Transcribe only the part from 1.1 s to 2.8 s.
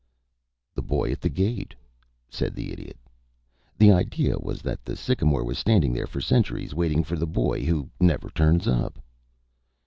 at the gate,'" said the